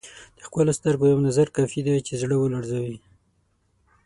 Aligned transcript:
د 0.37 0.39
ښکلو 0.45 0.71
سترګو 0.79 1.05
یو 1.11 1.25
نظر 1.27 1.47
کافي 1.57 1.81
دی 1.87 1.95
چې 2.07 2.13
زړه 2.21 2.35
ولړزوي. 2.37 2.97